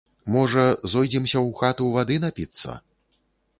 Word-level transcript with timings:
Можа, 0.35 0.63
зойдземся 0.93 1.37
ў 1.45 1.49
хату 1.61 1.85
вады 1.99 2.19
напіцца? 2.27 2.79